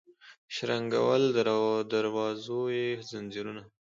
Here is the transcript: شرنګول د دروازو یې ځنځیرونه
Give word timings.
شرنګول 0.55 1.23
د 1.35 1.39
دروازو 1.93 2.61
یې 2.77 2.87
ځنځیرونه 3.09 3.61